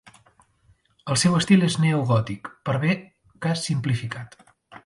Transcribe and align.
El 1.15 1.19
seu 1.25 1.35
estil 1.41 1.67
és 1.69 1.77
neogòtic, 1.83 2.51
per 2.71 2.77
bé 2.87 2.99
que 3.45 3.55
simplificat. 3.69 4.39